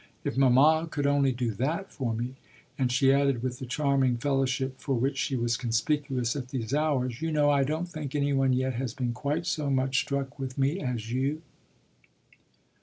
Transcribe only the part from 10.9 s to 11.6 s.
you."